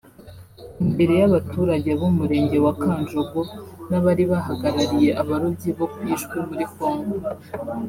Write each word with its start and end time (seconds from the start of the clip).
Imbere 0.83 1.13
y’abaturage 1.21 1.89
b’Umurenge 1.99 2.57
wa 2.65 2.73
Kanjongo 2.81 3.39
n’abari 3.89 4.23
bahagarariye 4.31 5.09
abarobyi 5.21 5.69
bo 5.77 5.85
ku 5.93 5.99
Ijwi 6.13 6.37
muri 6.49 6.65
Congo 6.75 7.15